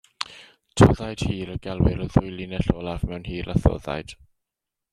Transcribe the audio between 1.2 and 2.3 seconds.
hir y gelwir y